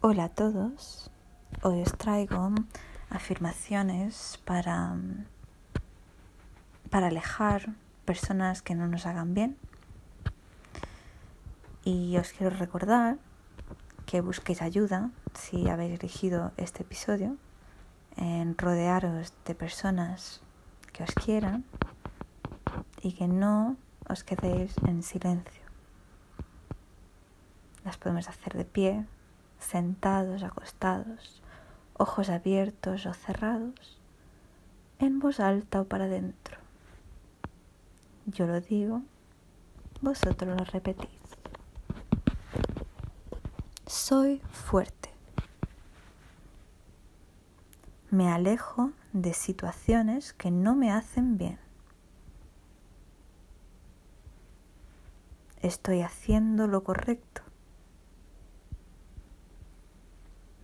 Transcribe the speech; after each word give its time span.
Hola 0.00 0.26
a 0.26 0.28
todos. 0.28 1.10
Hoy 1.64 1.82
os 1.82 1.92
traigo 1.98 2.54
afirmaciones 3.10 4.38
para, 4.44 4.96
para 6.88 7.08
alejar 7.08 7.74
personas 8.04 8.62
que 8.62 8.76
no 8.76 8.86
nos 8.86 9.06
hagan 9.06 9.34
bien. 9.34 9.56
Y 11.82 12.16
os 12.16 12.30
quiero 12.30 12.56
recordar 12.56 13.18
que 14.06 14.20
busquéis 14.20 14.62
ayuda 14.62 15.10
si 15.34 15.68
habéis 15.68 15.98
elegido 15.98 16.52
este 16.56 16.84
episodio 16.84 17.36
en 18.16 18.56
rodearos 18.56 19.34
de 19.46 19.56
personas 19.56 20.42
que 20.92 21.02
os 21.02 21.10
quieran 21.10 21.64
y 23.02 23.14
que 23.14 23.26
no 23.26 23.76
os 24.08 24.22
quedéis 24.22 24.76
en 24.86 25.02
silencio. 25.02 25.64
Las 27.84 27.96
podemos 27.96 28.28
hacer 28.28 28.52
de 28.54 28.64
pie, 28.64 29.04
sentados, 29.58 30.42
acostados, 30.42 31.42
ojos 31.94 32.30
abiertos 32.30 33.06
o 33.06 33.14
cerrados, 33.14 33.98
en 34.98 35.18
voz 35.18 35.40
alta 35.40 35.80
o 35.80 35.84
para 35.84 36.04
adentro. 36.04 36.58
Yo 38.26 38.46
lo 38.46 38.60
digo, 38.60 39.02
vosotros 40.00 40.56
lo 40.58 40.64
repetís. 40.64 41.08
Soy 43.86 44.40
fuerte. 44.50 45.08
Me 48.10 48.30
alejo 48.30 48.92
de 49.12 49.34
situaciones 49.34 50.32
que 50.32 50.50
no 50.50 50.74
me 50.74 50.92
hacen 50.92 51.36
bien. 51.36 51.58
Estoy 55.60 56.02
haciendo 56.02 56.66
lo 56.66 56.84
correcto. 56.84 57.42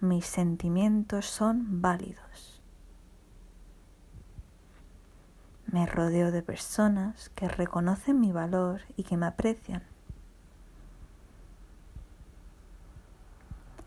Mis 0.05 0.27
sentimientos 0.27 1.27
son 1.27 1.83
válidos. 1.83 2.63
Me 5.66 5.87
rodeo 5.87 6.30
de 6.30 6.43
personas 6.43 7.30
que 7.30 7.49
reconocen 7.49 8.21
mi 8.21 8.30
valor 8.30 8.83
y 8.96 9.02
que 9.02 9.16
me 9.16 9.27
aprecian. 9.27 9.83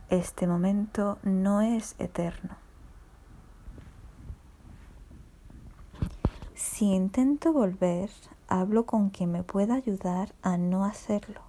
Este 0.10 0.48
momento 0.48 1.18
no 1.24 1.62
es 1.62 1.96
eterno. 2.00 2.58
Si 6.56 6.94
intento 6.94 7.54
volver, 7.54 8.10
hablo 8.48 8.86
con 8.86 9.10
quien 9.10 9.32
me 9.32 9.44
pueda 9.44 9.76
ayudar 9.76 10.34
a 10.42 10.58
no 10.58 10.86
hacerlo. 10.86 11.47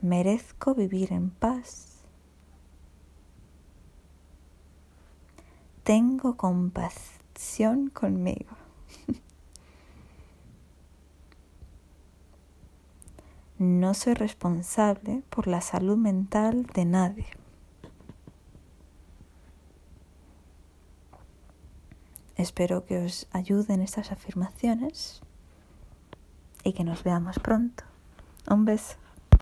Merezco 0.00 0.74
vivir 0.74 1.12
en 1.12 1.30
paz. 1.30 1.98
Tengo 5.82 6.36
compasión 6.36 7.90
conmigo. 7.90 8.56
No 13.58 13.92
soy 13.92 14.14
responsable 14.14 15.22
por 15.28 15.46
la 15.46 15.60
salud 15.60 15.98
mental 15.98 16.64
de 16.64 16.86
nadie. 16.86 17.26
Espero 22.36 22.86
que 22.86 23.04
os 23.04 23.28
ayuden 23.32 23.82
estas 23.82 24.12
afirmaciones 24.12 25.20
y 26.64 26.72
que 26.72 26.84
nos 26.84 27.04
veamos 27.04 27.38
pronto. 27.38 27.84
Un 28.48 28.64
beso. 28.64 28.96